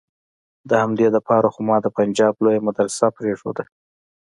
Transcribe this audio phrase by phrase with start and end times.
[0.69, 3.63] د همدې د پاره خو ما د پنجاب لويه مدرسه پرېخوده.